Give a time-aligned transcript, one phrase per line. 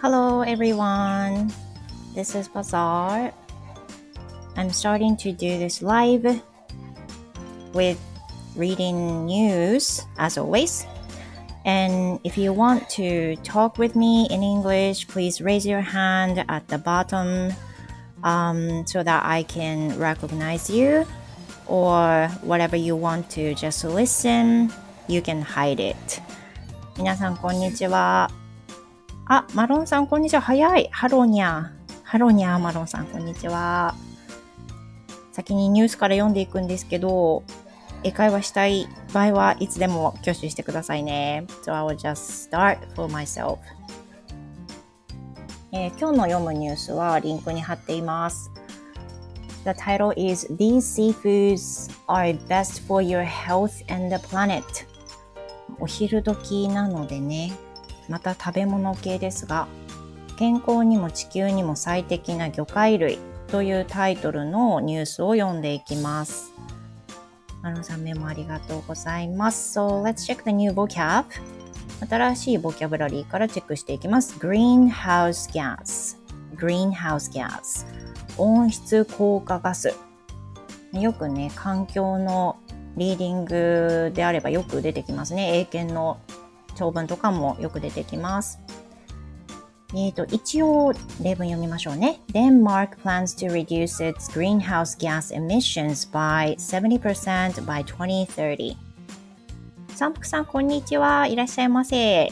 [0.00, 1.52] Hello everyone.
[2.14, 3.32] This is Bazaar.
[4.56, 6.42] I'm starting to do this live
[7.72, 7.98] with
[8.56, 10.86] reading news as always.
[11.64, 16.66] And if you want to talk with me in English, please raise your hand at
[16.68, 17.52] the bottom
[18.24, 21.06] um, so that I can recognize you.
[21.66, 24.72] Or whatever you want to just listen,
[25.06, 26.20] you can hide it.
[26.98, 28.30] 皆さん、こんにちは。
[29.29, 30.41] あ、マロンさん、こんにちは。
[30.41, 30.87] 早い。
[30.89, 31.69] ハロニャー。
[32.03, 33.93] ハロニャー、マロンさん、こんにちは。
[35.33, 37.43] 先にニュースから読んでいくんですけど、
[38.03, 41.45] 英会話したい場合はいつでも挙手してくださいね。
[41.65, 43.57] So I will just start for myself.
[45.73, 48.49] えー、今日の読むニュースはリンクに貼っています。
[49.65, 54.63] The title is These seafoods are best for your health and the planet.
[55.81, 57.51] お昼時なのでね、
[58.09, 59.67] また食べ物系ですが、
[60.37, 66.51] 健康にも地球にも最適な魚介類というタイトルのニュースを読んでいきます。
[67.61, 69.77] マロンさんメモありがとうございます。
[69.79, 71.25] So let's check the new vocab.
[72.07, 74.37] 新しいボキャブラリーからチェックしていきます。
[74.37, 76.17] Greenhouse gas
[76.55, 77.85] Greenhouse gas
[78.37, 79.95] 温室効果ガス
[80.93, 82.57] よくね、環境の
[82.95, 85.59] リーディングであればよく出てきますね。
[85.59, 86.19] 英検の
[86.77, 88.59] 長文とかもよく出てきます。
[89.93, 92.19] え、ー、と、一応例文読みましょうね。
[92.33, 98.75] Denmark plans to reduce its greenhouse gas emissions by 70% by 2030.
[99.95, 101.25] サンプクさん、こんにちは。
[101.27, 102.31] いらっしゃいませ。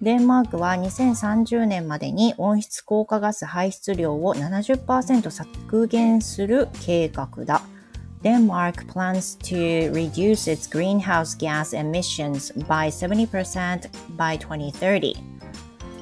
[0.00, 7.62] デンマークは2030年までに温室効果ガス排出量を70%削減する計画だ。
[8.26, 15.14] Denmark plans to reduce its greenhouse gas emissions by 70% by 2030.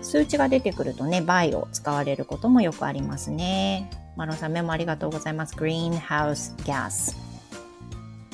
[0.01, 3.91] 数値が出てくるとね、倍を使われることもよくありますね。
[4.17, 5.55] マロンさんメモありがとうございます。
[5.55, 7.15] greenhouse gas。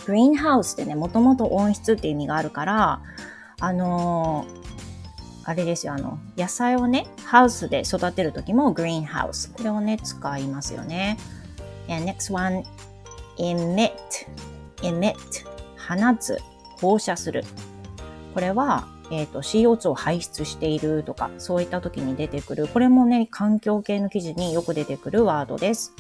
[0.07, 3.03] greenhouse ってね、もともと温室っていう意味があるから、
[3.59, 9.53] あのー、あれですよ、あの、野菜をね、ハウスで育てるときも greenhouse。
[9.53, 11.19] これをね、使いますよね。
[11.89, 12.63] And next one
[13.41, 13.91] emit,
[14.83, 15.15] emit
[15.77, 16.39] 放つ、
[16.81, 17.45] 放射する。
[18.35, 25.95] これは、えっ、ー、と、CO2 を排出しているとか、そういった時に出てくる、これもね、環境系の記事によく出てくるワードです。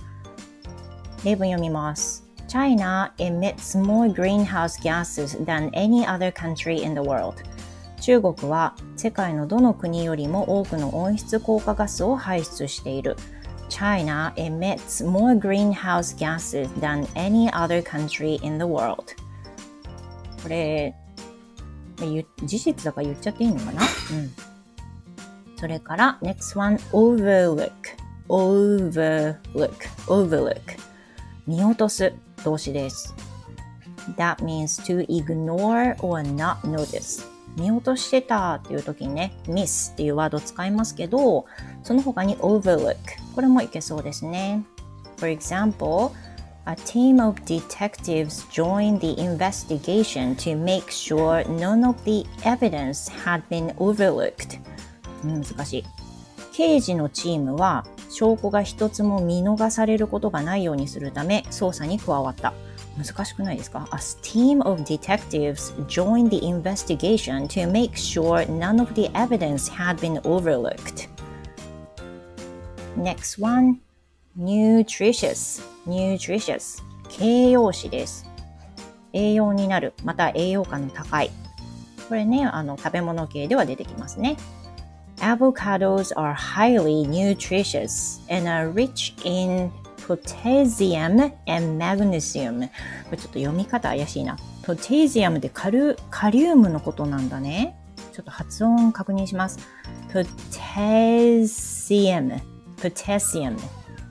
[1.24, 2.26] 例文読みます。
[2.46, 7.34] China emits more greenhouse gases than any other country in the world.
[8.00, 13.16] 中国は世界のどの国よりも多くの温室効果ガスを排出している。
[13.80, 19.14] China emits more greenhouse gases than any other country in the world.
[20.42, 20.94] これ、
[22.44, 23.88] 事実だから言っちゃっていいのかなうん。
[25.56, 27.72] それから、next one, overlook.
[28.28, 29.72] overlook,
[30.08, 30.60] overlook.
[31.46, 32.12] 見落とす
[32.44, 33.14] 動詞です。
[34.18, 37.29] That means to ignore or not notice.
[37.56, 41.46] 見落としてたっていう時にね、miss っていうワードを使いますけど、
[41.82, 42.96] その他に overlook。
[43.34, 44.64] これもいけそうですね。
[45.18, 46.12] For example,
[46.66, 53.42] a team of detectives joined the investigation to make sure none of the evidence had
[53.48, 54.60] been overlooked.
[55.24, 55.84] 難しい。
[56.52, 62.52] 刑事のチームは証拠が一つも見逃されることがないようにするため捜査に加わった。
[62.96, 69.96] 難しくないですか ?A team of detectives joined the investigation to make sure none of the evidence had
[69.96, 71.08] been overlooked.
[72.96, 73.78] Next one,
[74.36, 78.26] nutritious, nutritious, 形容詞です。
[79.12, 81.30] 栄養になる、また栄養価の高い。
[82.08, 84.36] これね、あの、食べ物系では出てきますね。
[85.18, 89.70] Avocados are highly nutritious and are rich in
[90.06, 92.72] potassium and magnesium こ
[93.12, 94.36] れちょっと読み方怪しいな。
[94.62, 97.76] potassium でカルカリウムのことなんだね。
[98.12, 99.58] ちょっと発音確認します。
[100.12, 102.40] potassium,
[102.76, 103.56] potassium,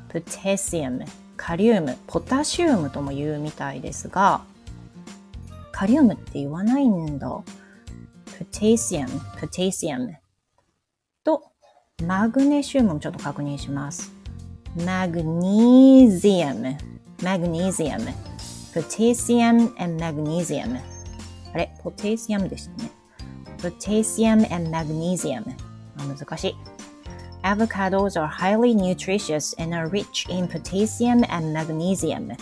[0.09, 1.05] potassium,
[1.37, 4.41] カリウム、ポタシウムとも言うみたいですが、
[5.71, 7.41] カリウムって言わないんだ。
[8.37, 9.07] potassium,
[9.39, 10.15] potassium
[11.23, 11.43] と、
[12.05, 14.18] マグネシウムもちょっと確認します。
[14.75, 16.77] Magnesium,
[17.21, 18.13] magnesium,
[18.73, 20.79] potassium and magnesium.
[21.53, 22.91] あれ、ポテシアムでしたね。
[23.57, 25.43] potassium and magnesium.
[25.97, 26.55] 難しい。
[27.41, 32.35] Avocados are highly nutritious and are rich in potassium and magnesium.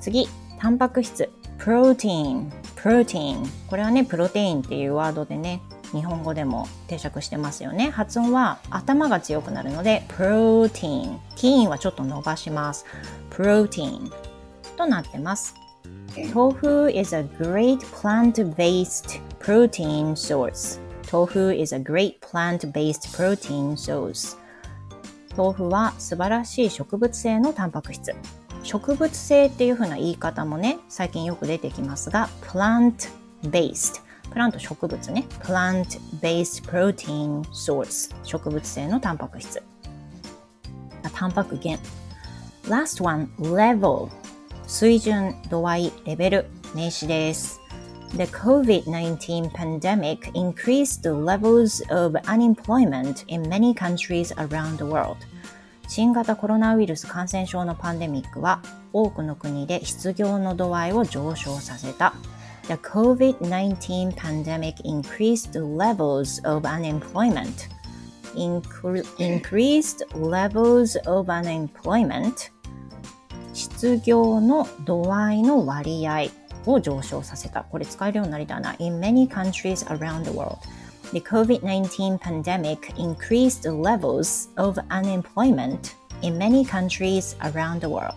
[0.00, 1.28] 次、タンパク質。
[1.58, 3.44] protein, protein.
[3.68, 5.60] これはね、プロテインっていうワードでね、
[5.94, 7.90] 日本語でも定着してますよね。
[7.90, 11.20] 発音は頭が強くなるので、プロテイン。
[11.36, 12.84] ティーンはちょっと伸ばします。
[13.30, 14.10] プロテイン
[14.76, 15.54] となってます。
[16.32, 20.80] Tofu is a great plant-based protein source.
[21.02, 24.36] Tofu is a great plant-based protein source.
[25.36, 28.14] 豆腐は素晴らしい植物性のタンパク質。
[28.62, 34.00] 植物性っていう風な言い方もね、最近よく出てきますが、plant-based。
[34.34, 35.26] プラント植物ね。
[35.44, 38.12] plant-based protein source。
[38.24, 39.62] 植物性のタンパク質。
[41.14, 41.80] タンパク源。
[42.64, 44.08] last one, level。
[44.66, 47.60] 水準、度合い、レベル、名詞です。
[48.16, 55.16] The COVID-19 pandemic increased the levels of unemployment in many countries around the world.
[55.86, 58.60] 新型コロナウイルス感染症のパンデミックは
[58.92, 62.14] 多くの国で失業の度合いを上昇させた。
[62.67, 67.67] The COVID-19 pandemic increased the levels of unemployment.
[69.17, 72.51] increased levels of unemployment
[73.53, 76.27] 失業の度合いの割合
[76.65, 77.63] を上昇させた。
[77.63, 78.75] これ使えるようになりたいな。
[78.79, 80.59] In many countries around the world,
[81.11, 88.13] the COVID-19 pandemic increased the levels of unemployment in many countries around the world.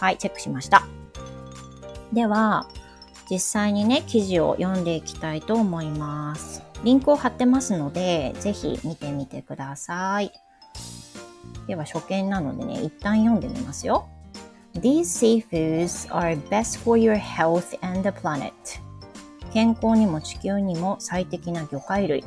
[0.00, 0.86] はい、チェックしました。
[2.12, 2.66] では、
[3.29, 6.61] 実際にね、記事を読んでいきたいと思います。
[6.83, 10.31] リンクを貼ってますので、ぜひ見てみてください。
[11.67, 14.07] では、初見なのでね、一旦読んでみますよ。
[14.75, 18.51] These seafoods are best for your health and the planet.
[19.53, 22.23] 健康にも地球にも最適な魚介類。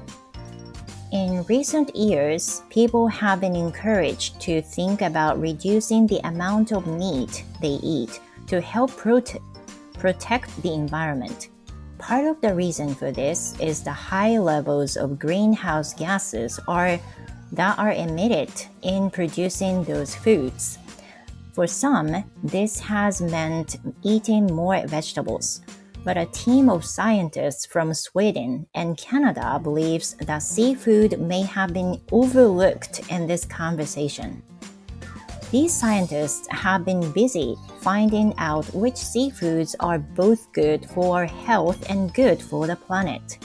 [1.11, 7.45] In recent years, people have been encouraged to think about reducing the amount of meat
[7.61, 9.39] they eat to help prote
[9.99, 11.49] protect the environment.
[11.99, 16.99] Part of the reason for this is the high levels of greenhouse gases are,
[17.53, 18.51] that are emitted
[18.83, 20.79] in producing those foods.
[21.53, 25.61] For some, this has meant eating more vegetables.
[26.05, 32.01] But a team of scientists from Sweden and Canada believes that seafood may have been
[32.13, 34.43] overlooked in this conversation.
[35.51, 42.13] These scientists have been busy finding out which seafoods are both good for health and
[42.13, 43.39] good for the planet.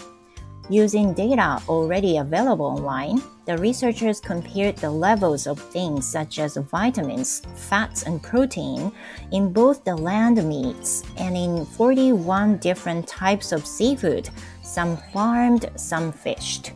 [0.69, 7.41] Using data already available online, the researchers compared the levels of things such as vitamins,
[7.55, 8.91] fats, and protein
[9.31, 14.29] in both the land meats and in 41 different types of seafood,
[14.61, 16.73] some farmed, some fished.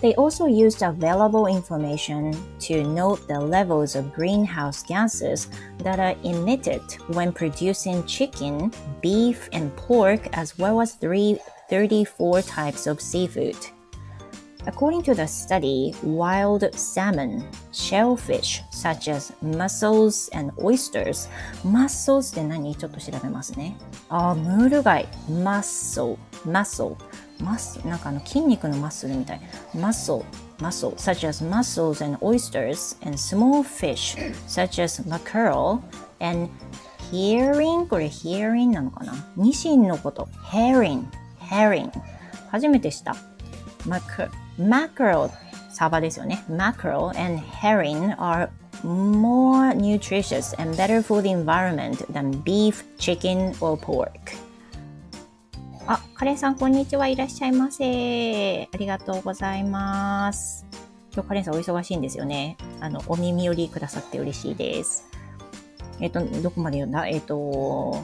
[0.00, 5.48] They also used available information to note the levels of greenhouse gases
[5.78, 8.70] that are emitted when producing chicken,
[9.00, 11.38] beef, and pork, as well as three
[11.70, 13.56] 34 types of seafood.
[14.66, 21.28] According to the study, wild salmon, shellfish such as mussels and oysters,
[21.62, 23.76] mussels って何ちょっと調べますね。
[24.08, 26.16] あ、ムール貝、mussel,
[26.46, 26.96] mussel,
[27.39, 29.41] mussel なんかあの筋肉のマッスルみたい。
[29.73, 30.23] mussel,
[30.59, 35.79] mussel, such as mussels and oysters, and small fish such as mackerel
[36.19, 36.49] and
[37.11, 40.27] herring これ herring なのかなニシンのこと。
[40.51, 41.05] herring
[41.39, 41.91] herring
[42.51, 43.15] 初めてした。
[44.59, 45.29] mackerel
[45.71, 46.43] サバですよね。
[46.49, 48.49] mackerel and herring are
[48.83, 54.11] more nutritious and better for the environment than beef, chicken or pork.
[55.91, 58.69] あ、カレンさんこんにちはいらっしゃいませ。
[58.71, 60.63] ありがとうございます。
[61.11, 62.57] 今日カレンさんお忙しいんですよね。
[62.79, 65.09] あの、お耳寄りくださって嬉しいです。
[65.99, 68.03] えっ、と、どこまで読んだえっ、と、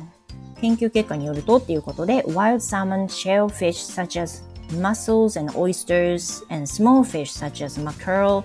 [0.61, 8.43] 研究結果によるとっていうことで、wild salmon, shellfish such as mussels and oysters, and small fish such as mackerel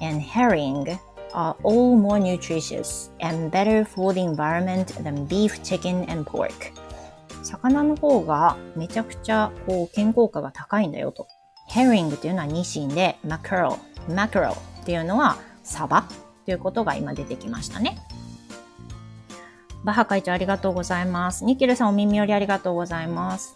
[0.00, 0.96] and herring
[1.34, 6.85] are all more nutritious and better for the environment than beef, chicken, and pork.
[7.46, 11.28] 魚の方がめちゃくちゃこう健康価が高いんだよと。
[11.70, 13.76] herring っていうのはニシンで mackerel,
[14.08, 16.08] mackerel っていうのはサバ
[16.44, 17.98] ということが今出てきましたね。
[19.84, 21.44] バハ会長ありがとうございます。
[21.44, 23.54] ニキルさんお耳寄りありがとうございます。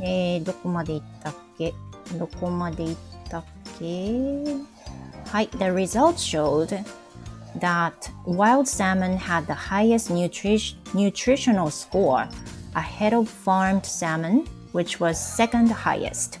[0.00, 1.74] えー、どこまで行ったっけ？
[2.18, 2.96] どこまで行っ
[3.28, 3.44] たっ
[3.78, 4.56] け？
[5.26, 5.48] はい。
[5.52, 6.84] The results showed
[7.58, 7.92] that
[8.24, 12.28] wild salmon had the highest nutri nutritional score
[12.74, 16.40] ahead of farmed salmon, which was second highest.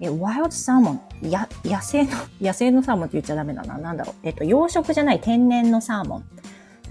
[0.00, 3.76] え、ワイルドサーモン、や、野生の、野生のサーモンって言っちゃダメだな。
[3.76, 4.14] なんだろう。
[4.22, 6.24] えっと、養殖じゃない天然のサーモン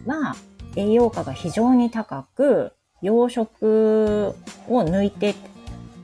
[0.05, 0.35] は、
[0.75, 4.35] 栄養価が非常に高く、養殖
[4.67, 5.33] を抜いて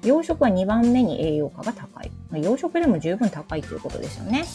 [0.05, 2.11] 養殖は2番目に栄養価が高い。
[2.31, 4.45] 養殖でも十分高いということですよね。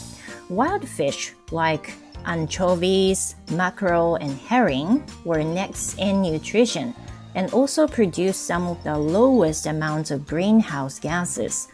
[0.48, 1.92] Wild fish like
[2.24, 6.94] anchovies, mackerel, and herring were next in nutrition
[7.34, 11.68] and also produce some of the lowest amounts of greenhouse gases.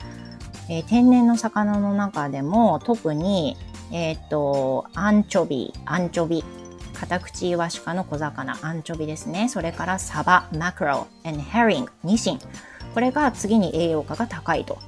[0.68, 3.56] えー、天然の魚の中でも特に、
[3.92, 6.44] えっ、ー、と、アンチョビ、アンチョビ、
[6.98, 9.48] カタクチイワシ科の小魚、アンチョビですね。
[9.48, 12.38] それからサバ、マクロ、and herring、ニシン。
[12.94, 14.78] これが次に栄養価が高いと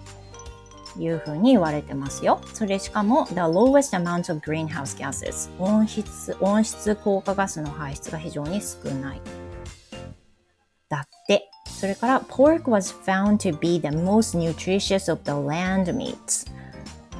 [0.98, 2.40] いうふうに言われてますよ。
[2.54, 9.20] それしかも、the lowest amount of greenhouse gases 温室、温室効果ガスの排出が非常に少ない。
[11.68, 16.50] それから、pork was found to be the most nutritious of the land meats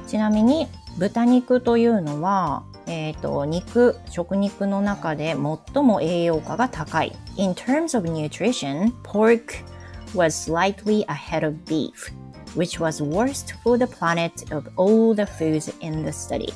[0.07, 5.35] ちなみに、豚肉というのは、え、ー、と、肉、食肉の中で
[5.73, 7.15] 最も栄養価が高い。
[7.37, 9.63] In terms of nutrition, pork
[10.15, 12.11] was slightly ahead of beef,
[12.55, 16.51] which was worst for the planet of all the foods in the study.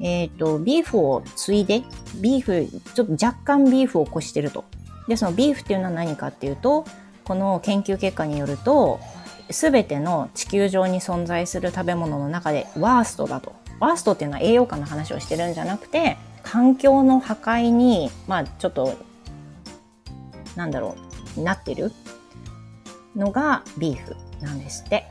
[0.00, 1.82] えっ、と、ビーフをついで、
[2.16, 4.64] ビーフ、ちょっと若干ビーフを越してると。
[5.08, 6.84] で、そのビーフっていうのは何かっていうと、
[7.24, 9.00] この研究結果によると、
[9.50, 13.54] すべての地球上に存在する食べ物の中でワーストだと。
[13.80, 18.94] ワーストっていうのは栄養価の話をしてるんじゃなくて、環境の破壊に、まあちょっと、
[20.56, 20.96] なんだろ
[21.36, 21.92] う、なってる
[23.16, 25.06] のがビーフなんですって。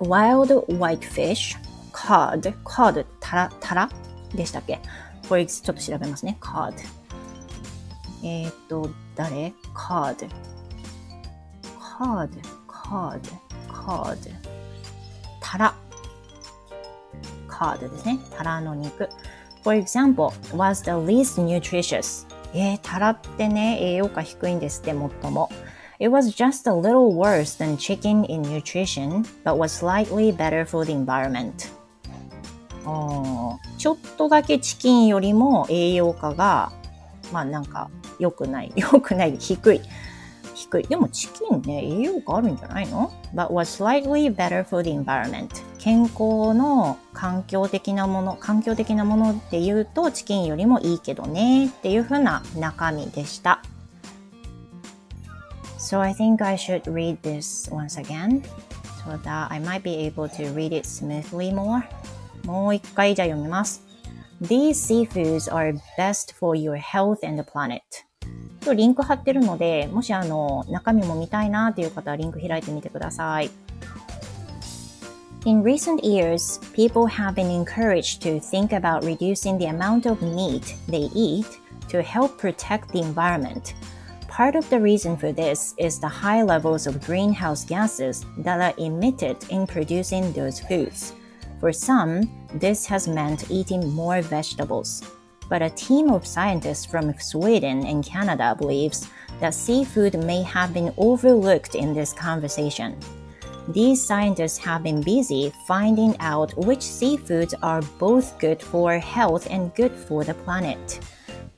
[0.00, 1.56] wild white fish,
[1.92, 3.90] cod, cod タラ、タラ
[4.34, 4.80] でしたっけ？
[5.28, 6.36] これちょっと調べますね。
[6.40, 6.74] cod。
[8.22, 10.28] えっ、ー、と、誰 ?cod。
[11.98, 12.30] cod,
[12.68, 13.20] cod,
[13.68, 14.16] cod。
[15.40, 15.74] タラ。
[17.48, 18.18] cod ですね。
[18.36, 19.08] タラの肉。
[19.62, 22.26] For example, was the least nutritious.
[22.54, 25.50] えー、タラってね、栄養価低いんですって、最も。
[25.98, 30.92] It was just a little worse than chicken in nutrition, but was slightly better for the
[30.92, 31.72] environment.
[33.78, 36.70] ちょっとだけチキンよりも栄養価が、
[37.32, 38.72] まあなんか良くない。
[38.76, 39.36] 良くない。
[39.38, 39.80] 低い。
[40.54, 40.82] 低い。
[40.84, 45.48] でもチキンね、栄養価あるんじゃないの ?but was slightly better for the environment.
[45.78, 53.62] 健康の環境的なもの、環境的なものって言うとチキンよりもいいけどねっていう風な中身でした。
[55.78, 58.42] So I think I should read this once again
[59.04, 61.84] so that I might be able to read it smoothly more.
[62.44, 63.82] もう一回じゃ読みます。
[64.42, 68.05] These seafoods are best for your health and the planet.
[68.65, 73.49] とリンク貼ってるので、もしあの中身も見たいなっていう方はリンク開いてみてください。
[75.45, 81.09] In recent years, people have been encouraged to think about reducing the amount of meat they
[81.15, 81.47] eat
[81.89, 83.73] to help protect the environment.
[84.27, 88.73] Part of the reason for this is the high levels of greenhouse gases that are
[88.77, 91.13] emitted in producing those foods.
[91.59, 95.03] For some, this has meant eating more vegetables.
[95.48, 99.08] But a team of scientists from Sweden and Canada believes
[99.40, 102.96] that seafood may have been overlooked in this conversation.
[103.68, 109.74] These scientists have been busy finding out which seafoods are both good for health and
[109.74, 111.00] good for the planet.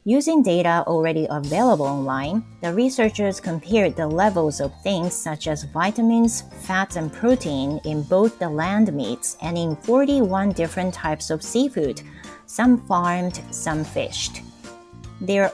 [0.05, 6.45] Using data already available online, the researchers compared the levels of things such as vitamins,
[6.63, 12.01] fats, and protein in both the land meats and in 41 different types of seafood,
[12.49, 14.41] some farmed, some fished.
[15.21, 15.53] They're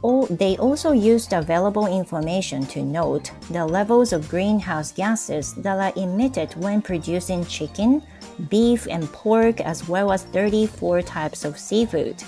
[0.00, 6.00] all, they also used available information to note the levels of greenhouse gases that are
[6.00, 8.02] emitted when producing chicken,
[8.48, 12.22] beef, and pork, as well as 34 types of seafood.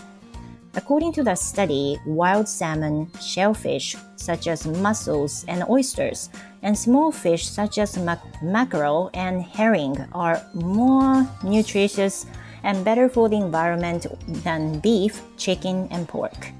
[0.75, 6.31] According to the study, wild salmon, shellfish such as mussels and oysters,
[6.63, 12.27] and small fish such as mac mackerel and herring are more nutritious
[12.63, 14.07] and better for the environment
[14.45, 16.53] than beef, chicken, and pork.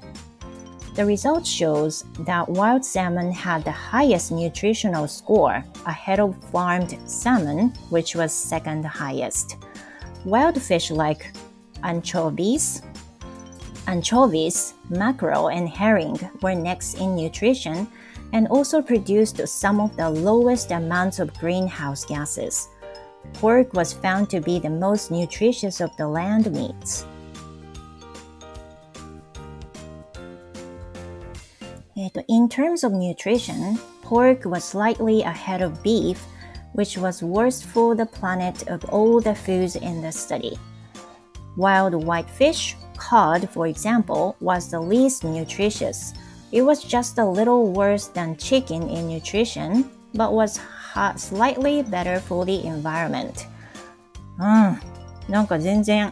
[0.95, 7.69] The result shows that wild salmon had the highest nutritional score, ahead of farmed salmon,
[7.89, 9.57] which was second highest.
[10.25, 11.31] Wild fish like
[11.83, 12.81] anchovies,
[13.89, 17.87] Anchovies, mackerel, and herring were next in nutrition
[18.33, 22.69] and also produced some of the lowest amounts of greenhouse gases.
[23.33, 27.05] Pork was found to be the most nutritious of the land meats.
[32.27, 36.25] In terms of nutrition, pork was slightly ahead of beef,
[36.73, 40.57] which was worst for the planet of all the foods in the study.
[41.57, 46.13] Wild white fish, cod, for example, was the least nutritious.
[46.51, 50.59] It was just a little worse than chicken in nutrition, but was
[51.15, 53.47] slightly better for the environment.
[54.39, 55.31] うん。
[55.31, 56.11] なんか全然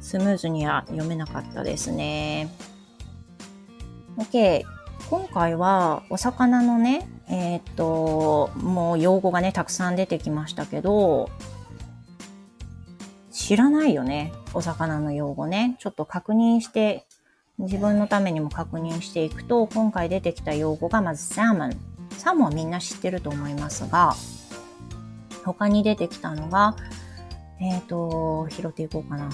[0.00, 2.48] スムーズには読めなかったですね。
[4.16, 4.62] OK。
[5.10, 11.30] 今回はお魚のね、えー、っと、もう用語がね、たくさん出てきましたけど、
[13.30, 14.32] 知らないよね。
[14.54, 15.76] お魚の用語ね。
[15.78, 17.06] ちょっと確認して、
[17.58, 21.93] 自分のためにも確認していくと、今回出てきた用語がまずサーモン。
[22.18, 24.14] サーモンみんな知ってると思いますが、
[25.44, 26.76] 他に出てきたのが、
[27.60, 29.28] えっ、ー、と、拾っていこうかな。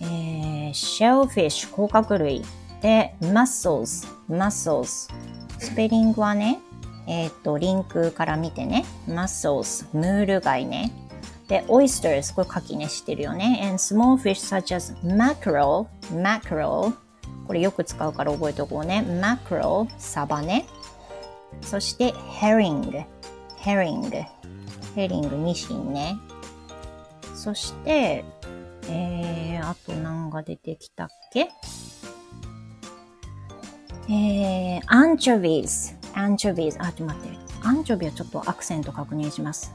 [0.00, 2.42] えー、シェルフィッシュ、甲殻類。
[2.82, 5.10] で、muscles、muscles。
[5.58, 6.60] スペリングはね、
[7.06, 10.92] えっ、ー、と、リンクから見てね、muscles、ムール貝ね。
[11.48, 13.60] で、oysters、これ牡蠣ね、知ってるよね。
[13.62, 16.92] and small fish such as mackerel、mackerel。
[17.46, 19.04] これよく使うから覚えておこうね。
[19.06, 20.66] mackerel、サバね。
[21.62, 23.04] そして、herring、
[23.58, 24.26] herring。
[24.94, 26.16] ヘリング、ニシンね。
[27.34, 28.24] そして、
[28.88, 31.50] えー、あと何が出てきたっけ？
[34.08, 36.78] えー、 anchovies。anchovies。
[36.80, 37.38] あ、ちょっと待って。
[37.62, 39.74] アンチョビはちょっとアクセント確認します。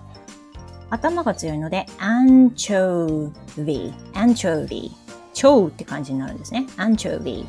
[0.90, 3.32] 頭が強いので、アンチョ
[3.64, 3.94] ビ。
[4.16, 4.92] アンチョビ。
[5.34, 6.66] チョウって感じになるんですね。
[6.78, 7.46] アンチョビ。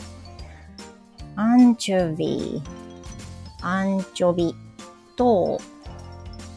[1.37, 2.62] アンチョビ。
[3.62, 4.54] アンチョビ
[5.16, 5.61] と、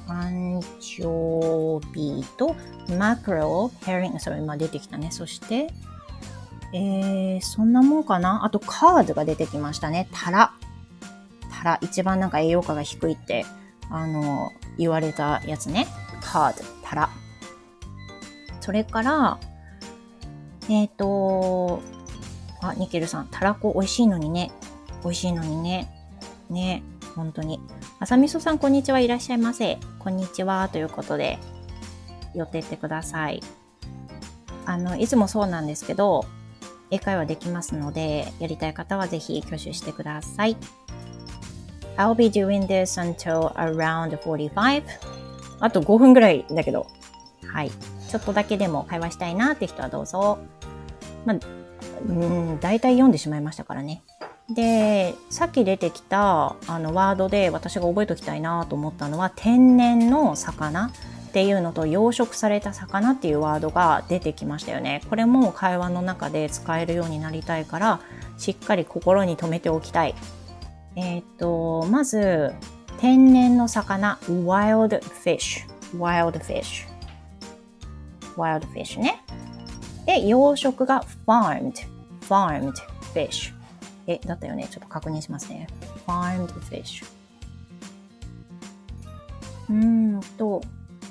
[0.08, 2.56] アンチョビと、
[2.98, 5.12] マクロ、ヘリング、それ今出てきたね。
[5.12, 5.72] そして、
[6.74, 8.44] えー、そんなもんかな？
[8.44, 10.08] あと、カードが出てきましたね。
[10.12, 10.52] タラ。
[11.52, 11.80] タラ。
[11.82, 13.46] 一番なんか栄養価が低いって、
[13.90, 15.88] あの、言われたやつね。
[16.22, 16.64] カード。
[16.84, 17.10] タラ。
[18.62, 19.40] それから、
[20.70, 21.82] えっ、ー、と、
[22.62, 24.52] あ、ニケルさん、たらこ美味しいのにね。
[25.04, 25.92] 美味しいのにね。
[26.50, 26.84] ね、
[27.16, 27.60] 本当に。
[28.00, 29.00] あさみそさん、こんにちは。
[29.00, 29.78] いらっしゃいませ。
[30.00, 30.68] こんにちは。
[30.70, 31.40] ということで、
[32.34, 33.42] 寄ってってください。
[34.66, 36.26] あの、いつもそうなんですけど、
[36.92, 40.58] 英会話できますので、やりたい方はぜひ挙手してください。
[41.98, 44.84] I'll be doing this until around 45.
[45.62, 46.88] あと5分ぐらいだけど、
[47.48, 47.72] はい。
[48.10, 50.38] ちょっとだけでも会話したいなって人はどうぞ。
[51.26, 51.38] まあ、
[52.08, 54.04] うん、大体読んでしまいましたからね。
[54.50, 60.92] で、さっき出てきたあのワードで私が覚えておきたいなと思ったのは、天然の魚。
[61.36, 65.02] っていうのと養殖された魚っていうワードが出てきましたよね。
[65.10, 68.00] これも会話の中で使えるようになりたいから
[68.38, 70.16] しっかり心に留めておきたい。
[70.96, 72.54] えっ、と、まず
[73.00, 76.88] 天然の魚 wild fish wild fish
[78.38, 79.22] wild fish ね。
[80.06, 81.74] で、養殖が farmed
[82.22, 82.76] farmed
[83.14, 83.54] fish
[84.08, 84.68] え、だったよね。
[84.70, 85.68] ちょっと確認しますね。
[86.06, 87.06] farmed fish
[89.70, 90.62] うーんと、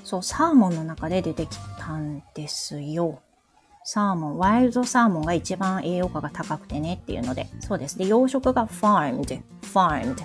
[0.05, 3.21] そう、サーモンの中で出てきたんですよ。
[3.87, 7.99] サーモン、ワイルドサーモンが一番栄養価が高くてねっていうので、そうです。
[7.99, 10.17] で、養殖が farmed, farmed,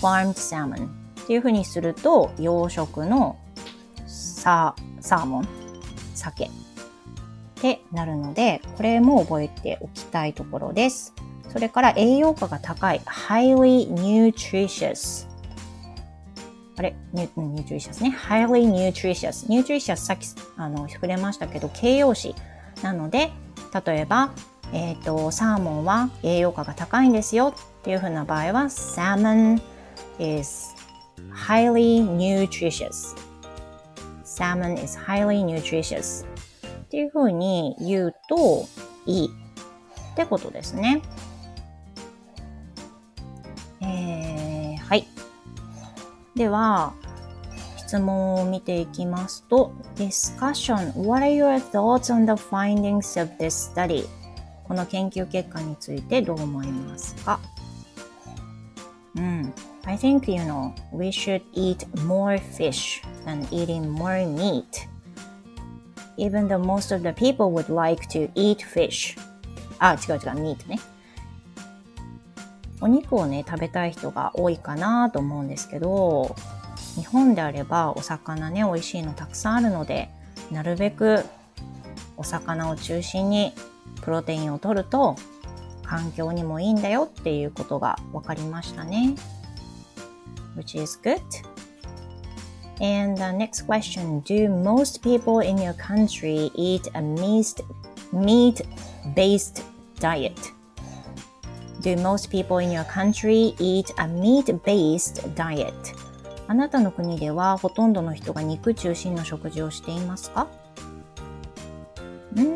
[0.00, 3.38] farmed salmon っていう風にすると、養殖の
[4.06, 5.48] サ、サーモン、
[6.14, 6.50] 鮭っ
[7.60, 11.14] てなるので、これも覚えておきたいところです。
[11.48, 15.28] それから栄養価が高い highly nutritious
[16.78, 18.16] あれ、ニュ nutritious ね。
[18.16, 19.48] highly nutritious。
[19.48, 22.36] nutritious さっきあの触れましたけど、形容詞
[22.84, 23.32] なので、
[23.84, 24.30] 例えば、
[24.72, 29.60] えっ、ー、と、サーモンは栄養価が高いんですよっていうふうな場合は、salmon
[30.20, 30.72] is
[31.32, 33.16] highly nutritious.
[34.24, 36.24] salmon is highly nutritious.
[36.82, 38.66] っていうふうに言うと
[39.04, 39.28] いい
[40.12, 41.02] ってことですね。
[43.88, 45.06] えー、はい。
[46.36, 46.92] では、
[47.76, 54.06] 質問を見ていきますと、Discussion What are your thoughts on the findings of this study?
[54.64, 57.40] この研究結果についてどう思いますか
[59.16, 59.52] うん。
[59.86, 64.86] I think, you know, we should eat more fish than eating more meat.
[66.18, 69.18] Even though most of the people would like to eat fish.
[69.78, 70.78] あ、違う違う、meat ね。
[72.80, 76.36] お肉をね、食べたい人が多いかなと思うんですけど、
[76.94, 80.10] 日本であればお魚ね、美味しいのたくさんあるので、
[80.52, 81.24] なるべく
[82.16, 83.52] お魚を中心に
[84.02, 85.16] プロテインを取ると
[85.82, 89.14] 環境にもいいんだよっていうことが分かりましたね。
[90.58, 91.22] which is good.
[92.80, 98.60] And the next question Do most people in your country eat a meat
[99.14, 99.62] based
[100.00, 100.52] diet?
[101.81, 105.73] Do most people in your country eat a meat-based diet?
[106.47, 110.47] あなたの国ではほとんどの人が肉中心の食事をしていますか
[112.35, 112.47] うーん、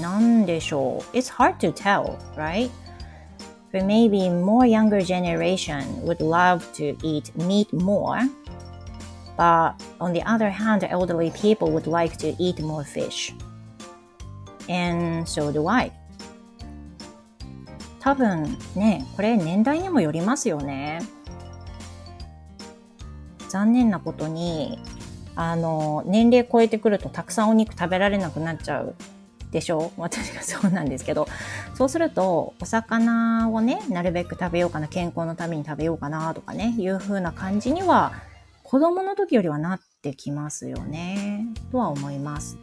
[0.00, 1.16] なんでしょう。
[1.16, 2.70] It's hard to tell, right?
[3.72, 8.28] But maybe more younger generation would love to eat meat more.
[9.36, 13.32] But on the other hand, elderly people would like to eat more fish.
[14.68, 15.92] And so do I.
[18.01, 21.01] 多分ね、これ年代にもよりますよね。
[23.47, 24.79] 残念なことに、
[25.35, 28.95] あの、年齢超えてくるとたくさんお肉食べられなくなっちゃう
[29.51, 29.91] でしょ？
[29.97, 31.27] 私がそうなんですけど。
[31.75, 38.13] そうすると、お魚をね、なるべく食べようかな、健康のために食べようかなとかね、いう風な感じには、
[38.63, 41.45] 子供の時よりはなってきますよね。
[41.71, 42.57] とは思います。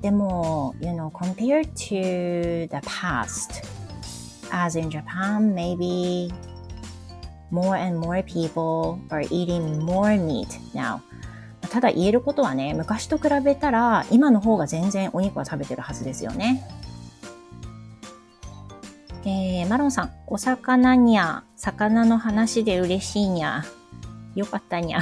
[0.00, 3.64] でも、you know, compared to the past,
[4.52, 6.32] as in Japan, maybe
[7.50, 11.00] more and more people are eating more meat now.
[11.70, 16.66] ただ言えることはね、昔と比べたら今の方が全然お肉は食べてるはずですよね。
[19.24, 23.64] えー、マロンさん、お魚にゃ、魚の話で嬉しいにゃ。
[24.34, 25.00] よかったにゃ。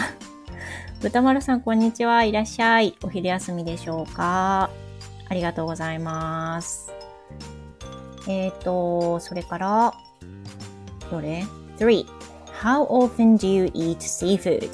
[1.03, 2.25] 豚丸さん、こんにちは。
[2.25, 2.97] いらっしゃい。
[3.05, 4.71] お昼休みでしょうか
[5.29, 6.96] ありがとうございます。
[8.27, 9.95] えっ、ー、と、それから、
[11.11, 11.45] どれ
[11.79, 12.07] ?3.
[12.61, 14.71] How often do you eat seafood?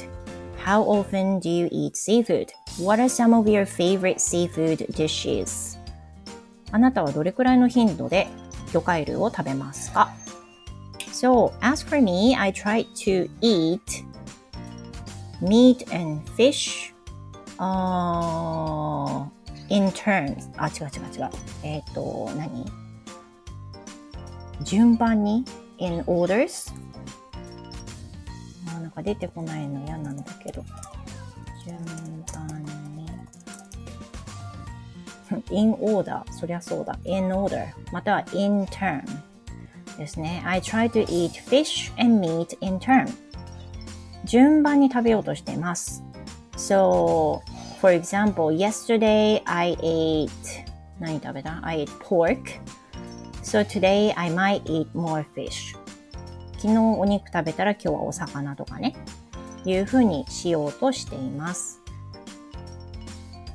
[0.65, 2.47] How often do you eat seafood?
[2.81, 5.79] What are some of your favorite seafood dishes?
[6.71, 8.29] あなたはどれくらいの頻度で
[8.73, 10.15] 魚介類を食べますか
[11.13, 13.81] So, as for me, I try to eat
[15.43, 16.95] meat and fish
[17.59, 19.27] uh,
[19.69, 20.51] in turns.
[20.57, 21.31] あ、違う違う違う。
[21.63, 22.82] えっ、ー、と、何
[24.65, 25.45] 順番に
[25.79, 26.73] in orders
[28.69, 30.65] あなんか出てこないの嫌なんだけど
[31.65, 31.77] 順
[32.33, 32.73] 番に
[35.51, 39.03] in order そりゃそうだ in order または in turn
[39.99, 43.09] ですね I try to eat fish and meat in turn
[44.25, 46.03] 順番に食べようとしています
[46.57, 47.41] So
[47.81, 50.29] for example yesterday I ate
[51.01, 52.61] 何食べた I ate pork
[53.43, 55.77] So today I might eat more fish.
[56.59, 58.95] 昨日お肉食べたら今日はお魚とかね、
[59.65, 61.81] いう風にしようとしています。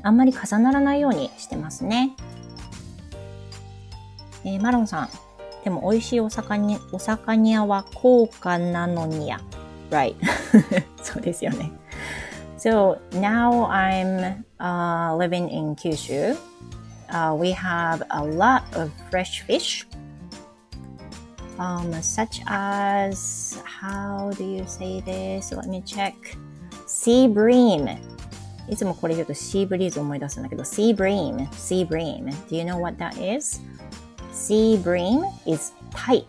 [0.04, 2.16] あんまり重ならないようにしてますね。
[4.44, 5.10] えー、マロンさん。
[5.64, 9.40] でも美味しいお魚、お魚屋は高価なのにや。
[9.90, 10.16] Right.
[11.02, 11.72] そうですよね。
[12.58, 16.38] So now I'm、uh, living in Kyushu.
[17.11, 19.87] uh, we have a lot of fresh fish,
[21.59, 25.53] um, such as how do you say this?
[25.53, 26.15] Let me check.
[26.87, 27.99] Sea bream.
[28.69, 32.31] いつもこれ言うとシーブリーズ思い出すんだけど、sea bream, sea bream.
[32.49, 33.61] Do you know what that is?
[34.33, 36.25] Sea bream is tight.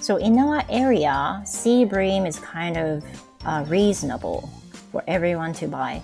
[0.00, 3.04] So in our area, sea bream is kind of
[3.44, 4.48] uh, reasonable
[4.90, 6.00] for everyone to buy.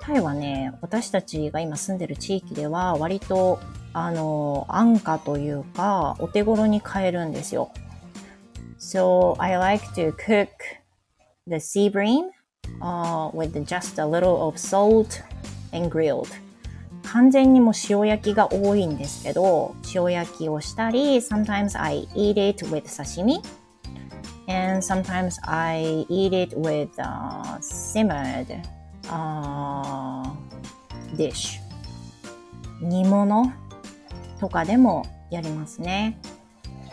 [0.00, 3.60] タイはね、私たちが今住んでる地域では割と
[3.92, 7.70] あの安価というかお手頃に買えるんですよ。
[8.78, 10.48] So I like to cook
[11.46, 12.30] the sea bream、
[12.80, 15.22] uh, with just a little of salt
[15.72, 16.28] and grilled.
[17.12, 23.42] 完全にも塩焼きが多いんですけど、塩焼きをしたり、sometimes I eat it with sashimi,
[24.46, 28.79] and sometimes I eat it with、uh, simmered
[29.12, 30.32] あ
[31.16, 33.52] ディッシュ煮物
[34.38, 36.18] とかでもやりますね。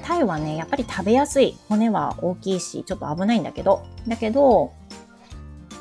[0.03, 1.57] タイはね、やっぱり食べやすい。
[1.69, 3.83] 骨は大きいし、ちょっと危ないんだけど。
[4.07, 4.73] だけど、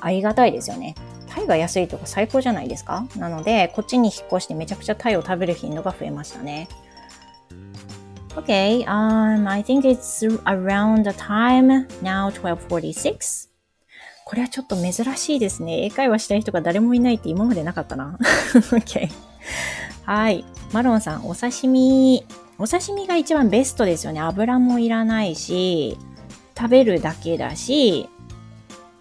[0.01, 0.95] ありがたいですよね。
[1.29, 3.07] タイが安いとこ最高じゃないですか？
[3.17, 6.69] なので、こっちに引っ越してめちゃくちゃタイを食べる頻度が増えましたね。
[8.37, 13.49] Okay, um, I think it's around the time now 1246.
[14.27, 15.85] これはちょっと珍しいですね。
[15.85, 18.19] 英会話したい人が誰もいないって今までなかったな。
[18.75, 19.09] OK。
[20.03, 20.45] はい。
[20.73, 22.27] マロンさん、お刺身。
[22.59, 24.19] お刺身が一番ベストですよね。
[24.19, 25.97] 油もいらないし、
[26.59, 28.09] 食べるだけだし、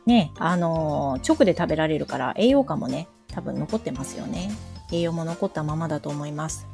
[0.06, 4.52] ね、あの直で食べられるから栄養価もね、多分残ってますよね。
[4.92, 6.68] 栄養も残ったままだと思います。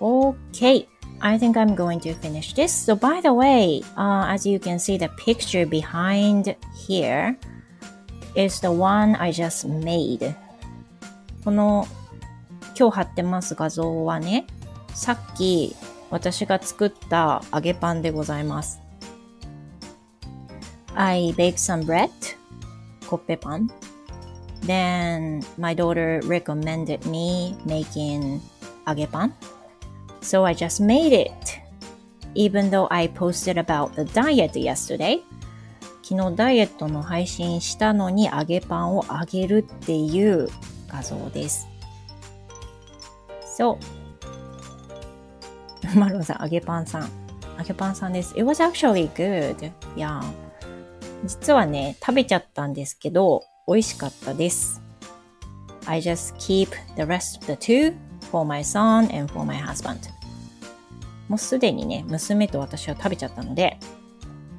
[0.00, 0.97] OK。
[1.21, 2.73] I think I'm going to finish this.
[2.73, 7.37] So by the way, uh, as you can see, the picture behind here
[8.35, 10.35] is the one I just made.
[11.43, 11.87] この
[12.77, 14.47] 今日貼ってます画像はね、
[14.93, 15.75] さっき
[16.09, 18.79] 私が作った揚げパンでございます。
[20.95, 22.09] I baked some bread,
[23.07, 23.69] コッペパン。
[24.65, 28.39] Then my daughter recommended me making
[28.87, 29.33] 揚げパン。
[30.28, 31.58] So I just made it.
[32.34, 35.22] Even though I posted about the diet yesterday.
[36.02, 40.48] 昨日ダイエットの配信したのに揚げパンを揚げるっていう
[40.86, 41.66] 画像です。
[43.56, 43.78] そ
[45.94, 45.98] う。
[45.98, 47.10] マロンさん、揚げパンさん。
[47.56, 48.34] 揚げパンさんです。
[48.34, 49.72] It was actually good.
[49.96, 50.20] Yeah.
[51.24, 54.82] 実はね、食べちゃったんですけど、美味しかったです。
[55.86, 57.94] I just keep the rest of the two
[58.30, 60.17] for my son and for my husband.
[61.28, 63.78] もうすでにね、娘と私は食べちゃったので、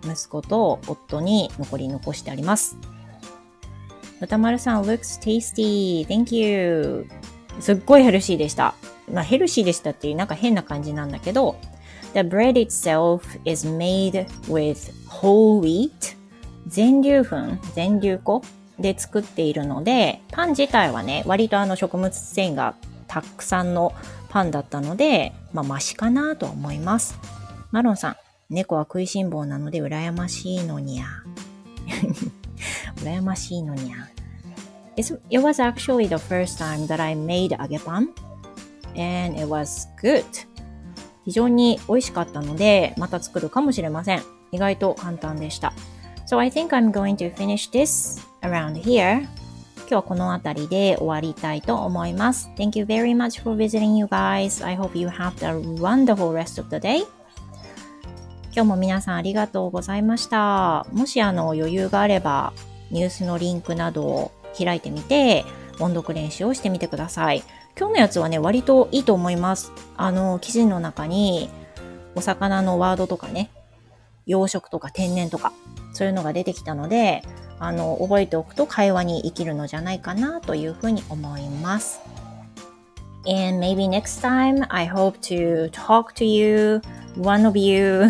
[0.04, 2.78] 息子と夫に残り残してあります。
[4.22, 6.06] 歌丸さん、looks tasty.
[6.08, 7.08] Thank you.
[7.60, 8.76] すっごいヘルシーでした。
[9.12, 11.56] まあ、ヘルシーでしたっていうなんか変な感じなんだけど、
[12.14, 16.18] The bread itself is made with whole wheat
[16.68, 18.42] 全粒粉、全粒粉
[18.78, 22.76] で作っているので、パン自体はね、割とあの食物繊維が
[23.08, 23.94] たくさんの
[24.30, 27.18] パンだったので、まあ、マシかなと思います。
[27.72, 28.15] マロンさん、
[28.50, 31.06] 猫は食いしん坊なので羨ましいのにゃ。
[32.98, 34.10] 羨ましいのにゃ。
[34.96, 38.10] It was actually the first time that I made 揚げパン
[38.96, 40.26] and it was good.
[41.26, 44.24] 非常に美味しかったので、また作るかもしれません。
[44.52, 45.74] 意外と簡単でした。
[46.28, 49.28] So I think I'm going to finish this around here.
[49.89, 52.52] 今日はこの辺りで終わりたいと思います。
[52.56, 54.63] Thank you very much for visiting you guys.
[54.63, 56.99] I hope you have a wonderful rest of the day.
[58.54, 60.86] 今日も皆さんありがとうございました。
[60.93, 62.54] もしあの余裕があれば
[62.91, 65.43] ニュースのリンクなどを開いてみて
[65.80, 67.41] 音読練習をしてみてください。
[67.75, 69.71] 今日のやつはね、割といいと思います。
[69.97, 71.49] あの、記事の中に
[72.13, 73.49] お魚のワードとかね、
[74.28, 75.52] 養殖とか天然とか
[75.93, 77.23] そういうのが出てきたので、
[77.60, 82.00] あの、覚えておくと会話に生きるのじゃないかなというふうに思います。
[83.26, 86.82] And maybe next time I hope to talk to you,
[87.17, 88.08] one of you,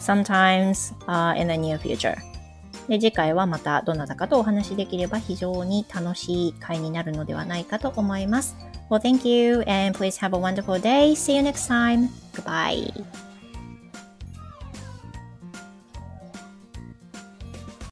[0.00, 2.16] sometimes、uh, in the near future.
[2.88, 8.56] で、次回はまたどなたかとお話しできれば非常に楽しい回になるのではないかと思います。
[8.88, 11.12] Well, thank you and please have a wonderful day.
[11.12, 12.08] See you next time.
[12.32, 13.25] Goodbye.